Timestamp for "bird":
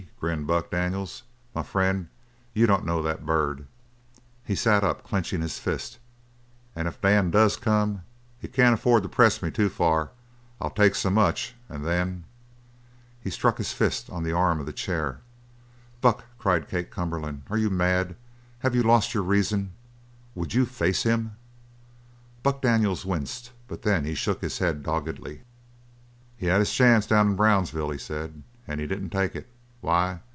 3.25-3.65